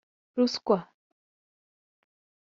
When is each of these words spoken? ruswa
ruswa 0.35 0.77